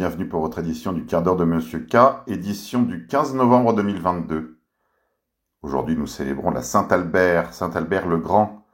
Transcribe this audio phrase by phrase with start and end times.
[0.00, 4.58] bienvenue pour votre édition du quart d'heure de Monsieur K, édition du 15 novembre 2022.
[5.60, 8.64] Aujourd'hui, nous célébrons la Saint-Albert, Saint-Albert le Grand,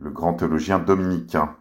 [0.00, 1.54] le grand théologien dominicain.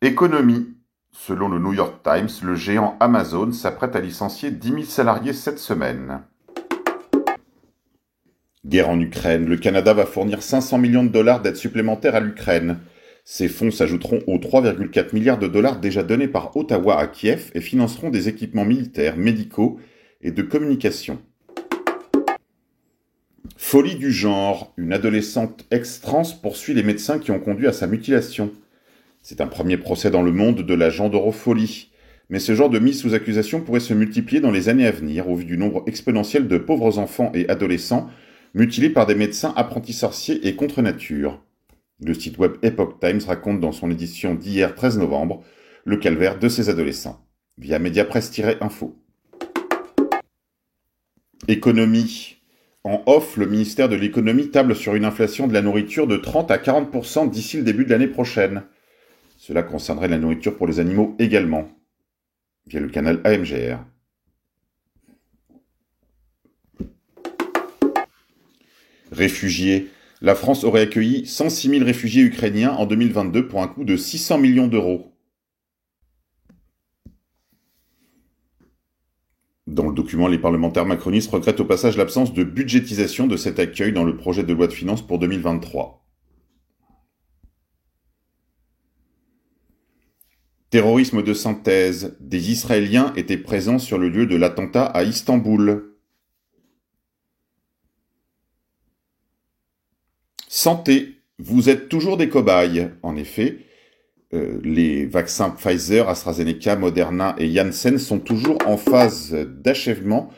[0.00, 0.76] Économie.
[1.10, 5.58] Selon le New York Times, le géant Amazon s'apprête à licencier 10 000 salariés cette
[5.58, 6.22] semaine.
[8.64, 9.46] Guerre en Ukraine.
[9.46, 12.78] Le Canada va fournir 500 millions de dollars d'aide supplémentaire à l'Ukraine.
[13.28, 17.60] Ces fonds s'ajouteront aux 3,4 milliards de dollars déjà donnés par Ottawa à Kiev et
[17.60, 19.80] financeront des équipements militaires, médicaux
[20.22, 21.18] et de communication.
[23.56, 24.72] Folie du genre.
[24.76, 28.52] Une adolescente ex-trans poursuit les médecins qui ont conduit à sa mutilation.
[29.22, 31.90] C'est un premier procès dans le monde de la gendorophilie.
[32.30, 35.28] Mais ce genre de mise sous accusation pourrait se multiplier dans les années à venir
[35.28, 38.08] au vu du nombre exponentiel de pauvres enfants et adolescents
[38.54, 41.42] mutilés par des médecins apprentis sorciers et contre nature.
[42.00, 45.42] Le site web Epoch Times raconte dans son édition d'hier 13 novembre
[45.84, 47.24] le calvaire de ces adolescents,
[47.56, 48.96] via Mediapresse-info.
[51.48, 52.36] Économie.
[52.84, 56.50] En off, le ministère de l'économie table sur une inflation de la nourriture de 30
[56.50, 58.62] à 40% d'ici le début de l'année prochaine.
[59.38, 61.68] Cela concernerait la nourriture pour les animaux également,
[62.66, 63.78] via le canal AMGR.
[69.10, 69.88] Réfugiés.
[70.22, 74.38] La France aurait accueilli 106 000 réfugiés ukrainiens en 2022 pour un coût de 600
[74.38, 75.12] millions d'euros.
[79.66, 83.92] Dans le document, les parlementaires macronistes regrettent au passage l'absence de budgétisation de cet accueil
[83.92, 86.06] dans le projet de loi de finances pour 2023.
[90.70, 92.16] Terrorisme de synthèse.
[92.20, 95.95] Des Israéliens étaient présents sur le lieu de l'attentat à Istanbul.
[100.66, 102.90] Santé, vous êtes toujours des cobayes.
[103.04, 103.58] En effet,
[104.34, 110.28] euh, les vaccins Pfizer, AstraZeneca, Moderna et Janssen sont toujours en phase d'achèvement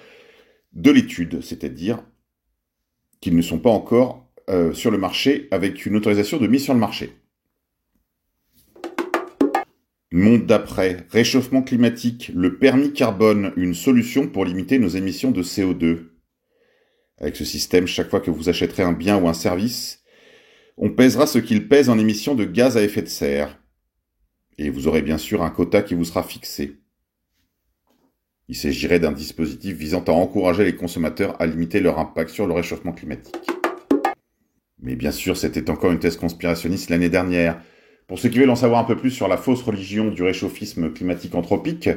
[0.74, 2.04] de l'étude, c'est-à-dire
[3.22, 6.74] qu'ils ne sont pas encore euh, sur le marché avec une autorisation de mise sur
[6.74, 7.16] le marché.
[10.12, 16.00] Monde d'après, réchauffement climatique, le permis carbone, une solution pour limiter nos émissions de CO2.
[17.16, 20.04] Avec ce système, chaque fois que vous achèterez un bien ou un service,
[20.78, 23.58] on pèsera ce qu'il pèse en émissions de gaz à effet de serre.
[24.58, 26.76] Et vous aurez bien sûr un quota qui vous sera fixé.
[28.48, 32.54] Il s'agirait d'un dispositif visant à encourager les consommateurs à limiter leur impact sur le
[32.54, 33.34] réchauffement climatique.
[34.80, 37.60] Mais bien sûr, c'était encore une thèse conspirationniste l'année dernière.
[38.06, 40.92] Pour ceux qui veulent en savoir un peu plus sur la fausse religion du réchauffisme
[40.92, 41.90] climatique anthropique,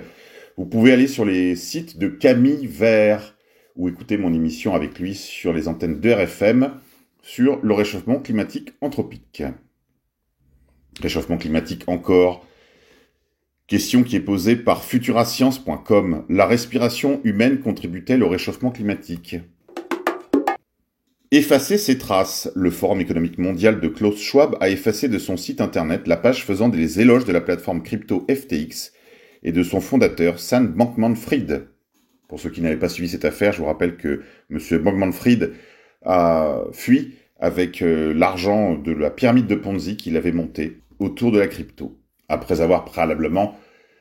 [0.58, 3.38] vous pouvez aller sur les sites de Camille Vert
[3.76, 6.74] ou écouter mon émission avec lui sur les antennes de RFM
[7.22, 9.44] sur le réchauffement climatique anthropique.
[11.02, 12.46] Réchauffement climatique encore.
[13.68, 16.26] Question qui est posée par futurascience.com.
[16.30, 19.38] La respiration humaine contribue-t-elle au réchauffement climatique?
[21.32, 22.52] Effacer ses traces.
[22.56, 26.44] Le Forum économique mondial de Klaus Schwab a effacé de son site internet la page
[26.44, 28.92] faisant des éloges de la plateforme crypto FTX
[29.44, 31.68] et de son fondateur Sam Bankman-Fried.
[32.28, 34.60] Pour ceux qui n'avaient pas suivi cette affaire, je vous rappelle que M.
[34.84, 35.54] Bankman-Fried
[36.06, 41.40] a fui avec euh, l'argent de la pyramide de Ponzi qu'il avait montée autour de
[41.40, 41.98] la crypto,
[42.30, 43.58] après avoir préalablement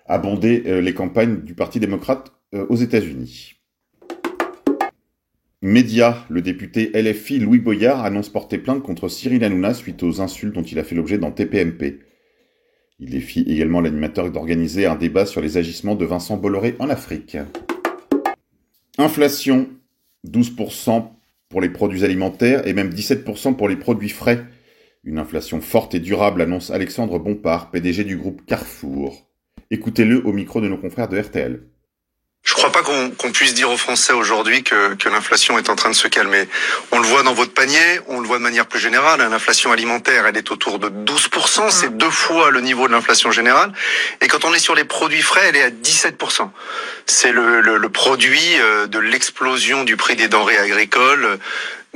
[0.06, 3.54] abondé euh, les campagnes du Parti démocrate euh, aux États-Unis.
[5.62, 10.54] Média, le député LFI Louis Boyard annonce porter plainte contre Cyril Hanouna suite aux insultes
[10.54, 12.00] dont il a fait l'objet dans TPMP.
[12.98, 17.36] Il défie également l'animateur d'organiser un débat sur les agissements de Vincent Bolloré en Afrique.
[18.98, 19.68] Inflation,
[20.26, 21.10] 12%
[21.50, 24.46] pour les produits alimentaires et même 17% pour les produits frais.
[25.02, 29.28] Une inflation forte et durable, annonce Alexandre Bompard, PDG du groupe Carrefour.
[29.70, 31.62] Écoutez-le au micro de nos confrères de RTL.
[32.60, 35.94] Je crois pas qu'on puisse dire aux Français aujourd'hui que, l'inflation est en train de
[35.94, 36.46] se calmer.
[36.92, 39.22] On le voit dans votre panier, on le voit de manière plus générale.
[39.22, 43.30] Hein, l'inflation alimentaire, elle est autour de 12%, c'est deux fois le niveau de l'inflation
[43.30, 43.72] générale.
[44.20, 46.50] Et quand on est sur les produits frais, elle est à 17%.
[47.06, 51.38] C'est le, produit euh, de l'explosion du prix des denrées agricoles,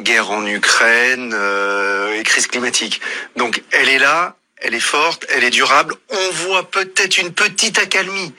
[0.00, 3.02] guerre en Ukraine euh, et crise climatique.
[3.36, 5.94] Donc elle est là, elle est forte, elle est durable.
[6.08, 8.32] On voit peut-être une petite accalmie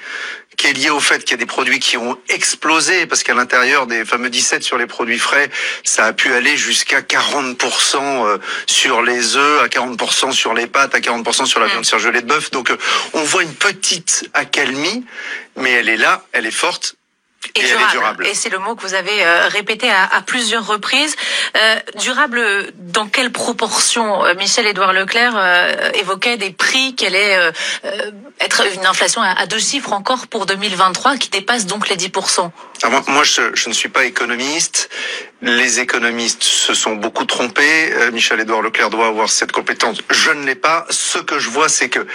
[0.57, 3.33] qui est liée au fait qu'il y a des produits qui ont explosé parce qu'à
[3.33, 5.49] l'intérieur des fameux 17 sur les produits frais,
[5.83, 10.95] ça a pu aller jusqu'à 40% euh, sur les œufs, à 40% sur les pâtes,
[10.95, 12.51] à 40% sur la viande surgelée de bœuf.
[12.51, 12.77] Donc euh,
[13.13, 15.05] on voit une petite accalmie,
[15.55, 16.95] mais elle est là, elle est forte
[17.55, 17.61] et,
[17.91, 18.25] durable.
[18.27, 21.15] Et c'est le mot que vous avez euh, répété à, plusieurs reprises.
[21.55, 22.41] Euh, durable,
[22.75, 25.35] dans quelle proportion euh, Michel-Édouard Leclerc
[25.95, 27.51] évoquait des prix qui allaient
[28.39, 32.51] être une inflation à, deux chiffres encore pour 2023 qui dépasse donc les 10%.
[32.83, 34.89] Ah, moi, moi je, je, ne suis pas économiste.
[35.41, 37.93] Les économistes se sont beaucoup trompés.
[38.11, 39.99] Michel-Édouard Leclerc doit avoir cette compétence.
[40.09, 40.85] Je ne l'ai pas.
[40.89, 42.05] Ce que je vois, c'est que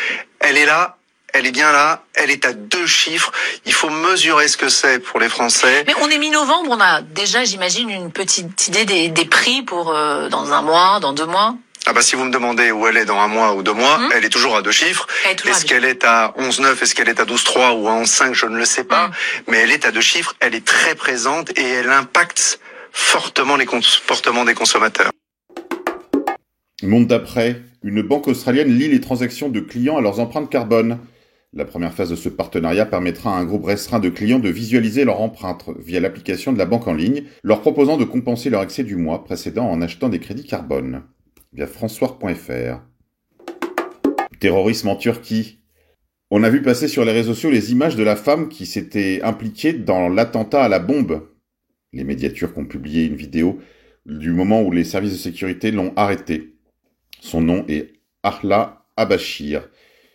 [0.41, 1.00] elle est là,
[1.33, 3.33] elle est bien là, elle est à deux chiffres.
[3.67, 5.85] Il faut mesurer ce que c'est pour les Français.
[5.87, 9.91] Mais on est mi-novembre, on a déjà, j'imagine, une petite idée des, des prix pour
[9.91, 11.55] euh, dans un mois, dans deux mois?
[11.87, 13.97] Ah bah si vous me demandez où elle est dans un mois ou deux mois,
[13.97, 14.11] hum.
[14.15, 15.07] elle est toujours à deux chiffres.
[15.47, 18.57] Est-ce qu'elle est à 11,9, est-ce qu'elle est à 12,3 ou à 11,5, je ne
[18.57, 19.07] le sais pas.
[19.07, 19.13] Hum.
[19.49, 22.61] Mais elle est à deux chiffres, elle est très présente et elle impacte
[22.93, 25.11] fortement les comportements des consommateurs.
[26.83, 30.99] Monde d'après, une banque australienne lie les transactions de clients à leurs empreintes carbone.
[31.53, 35.05] La première phase de ce partenariat permettra à un groupe restreint de clients de visualiser
[35.05, 38.85] leur empreinte via l'application de la banque en ligne, leur proposant de compenser leur excès
[38.85, 41.03] du mois précédent en achetant des crédits carbone.
[41.53, 42.83] Via françois.fr.
[44.39, 45.59] Terrorisme en Turquie.
[46.31, 49.21] On a vu passer sur les réseaux sociaux les images de la femme qui s'était
[49.23, 51.27] impliquée dans l'attentat à la bombe.
[51.93, 53.59] Les médias turcs ont publié une vidéo
[54.07, 56.55] du moment où les services de sécurité l'ont arrêtée.
[57.21, 59.69] Son nom est Ahla Abashir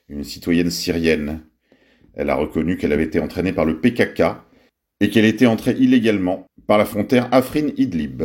[0.10, 1.42] une citoyenne syrienne.
[2.13, 4.24] Elle a reconnu qu'elle avait été entraînée par le PKK
[5.02, 8.24] et qu'elle était entrée illégalement par la frontière Afrin-Idlib.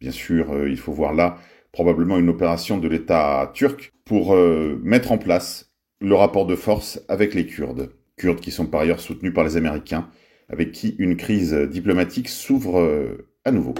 [0.00, 1.38] Bien sûr, euh, il faut voir là
[1.72, 7.00] probablement une opération de l'État turc pour euh, mettre en place le rapport de force
[7.08, 7.90] avec les Kurdes.
[8.16, 10.10] Kurdes qui sont par ailleurs soutenus par les Américains,
[10.48, 13.74] avec qui une crise diplomatique s'ouvre euh, à nouveau.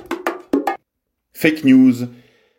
[1.35, 2.07] Fake news.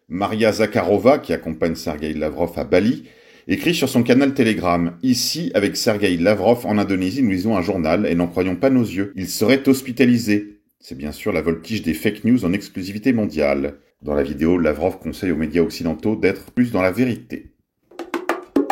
[0.09, 3.05] Maria Zakharova, qui accompagne Sergei Lavrov à Bali,
[3.47, 8.05] écrit sur son canal Telegram Ici, avec Sergei Lavrov en Indonésie, nous lisons un journal
[8.05, 9.13] et n'en croyons pas nos yeux.
[9.15, 10.59] Il serait hospitalisé.
[10.79, 13.75] C'est bien sûr la voltige des fake news en exclusivité mondiale.
[14.01, 17.53] Dans la vidéo, Lavrov conseille aux médias occidentaux d'être plus dans la vérité.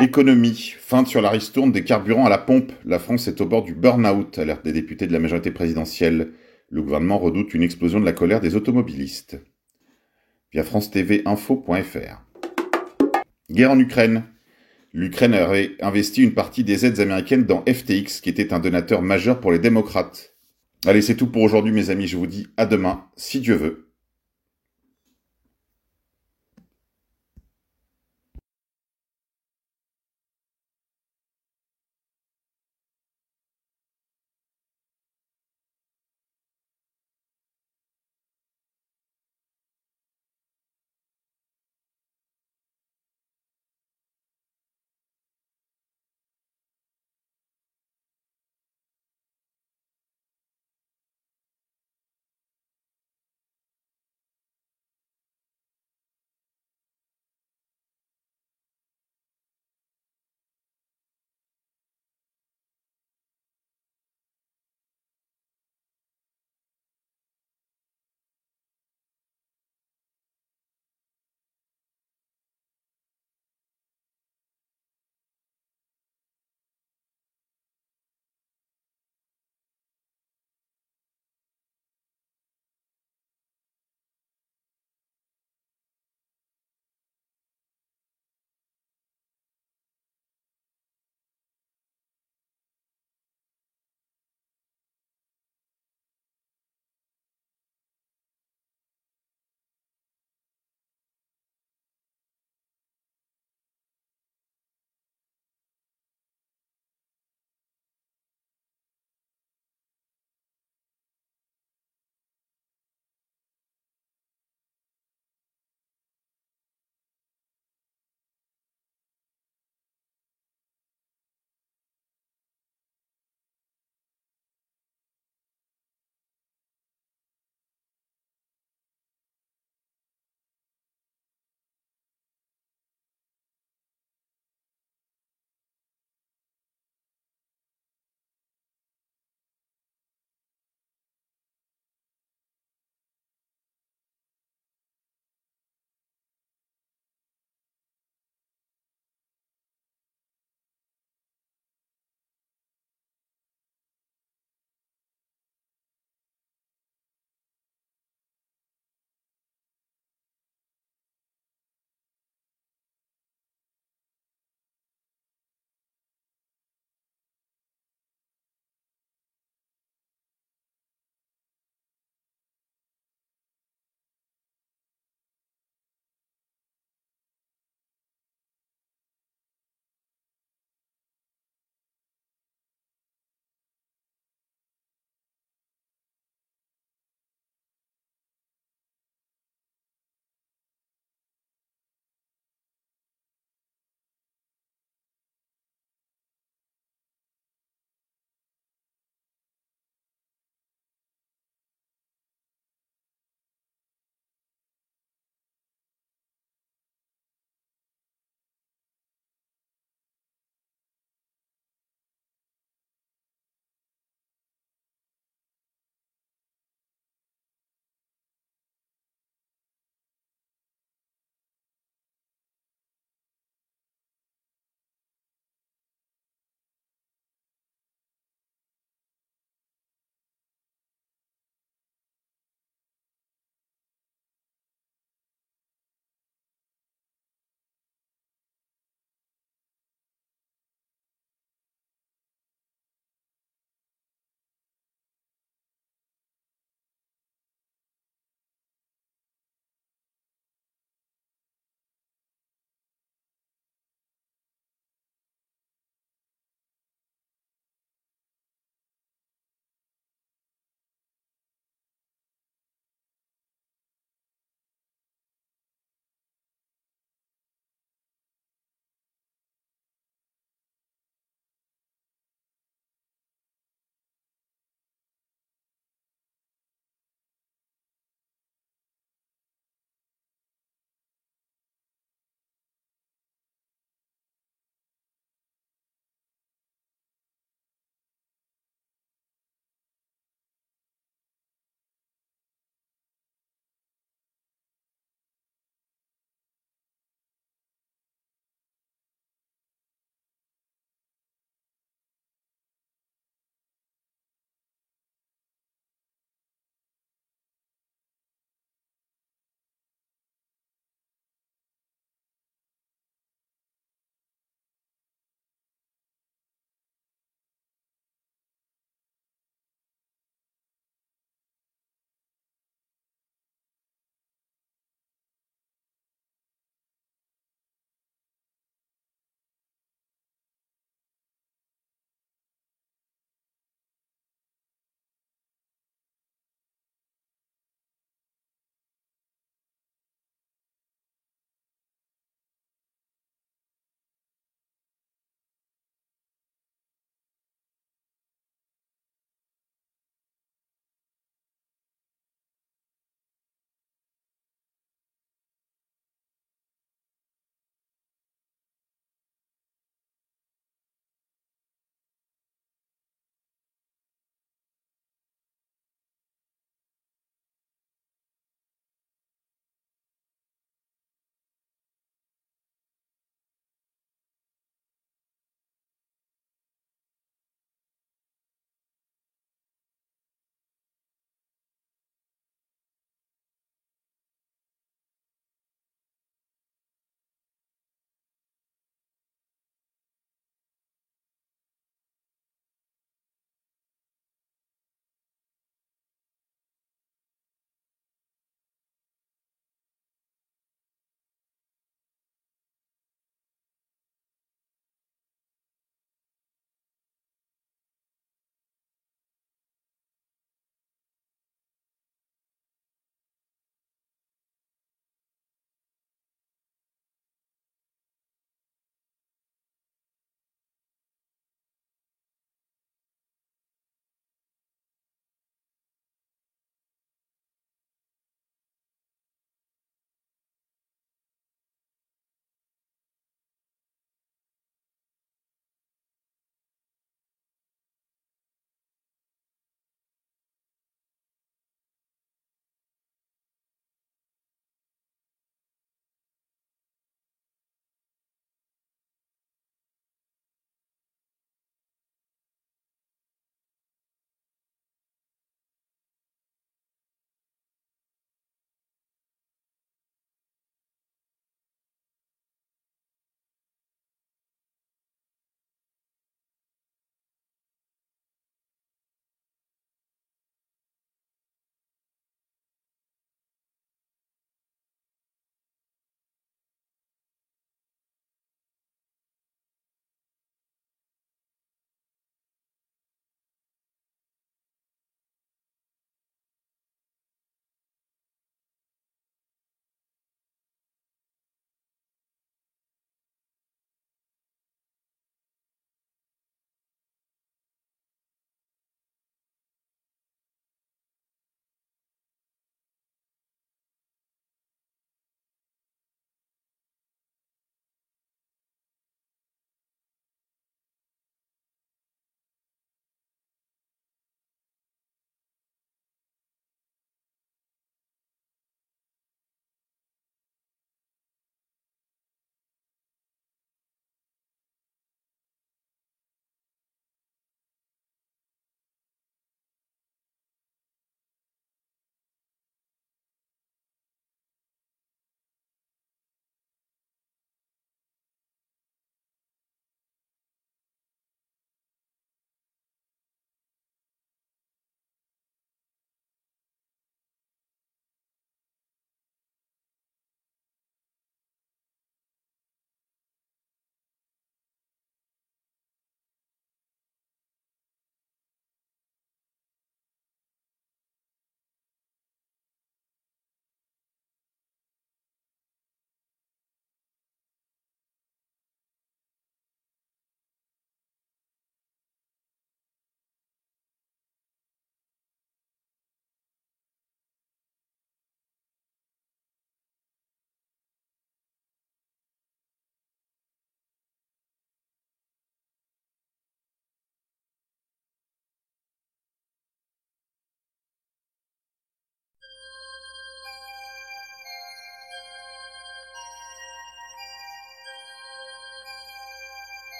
[0.00, 0.74] Économie.
[0.80, 2.72] Feinte sur la ristourne des carburants à la pompe.
[2.84, 6.32] La France est au bord du burn-out, alerte des députés de la majorité présidentielle.
[6.70, 9.38] Le gouvernement redoute une explosion de la colère des automobilistes.
[10.52, 12.22] Via France TV Info.fr.
[13.50, 14.24] Guerre en Ukraine.
[14.92, 19.40] L'Ukraine aurait investi une partie des aides américaines dans FTX, qui était un donateur majeur
[19.40, 20.34] pour les démocrates.
[20.86, 22.08] Allez, c'est tout pour aujourd'hui, mes amis.
[22.08, 23.89] Je vous dis à demain, si Dieu veut.